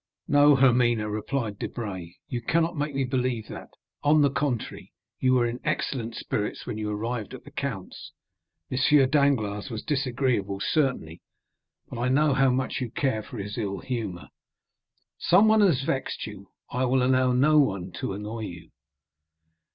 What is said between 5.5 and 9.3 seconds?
excellent spirits when you arrived at the count's. M.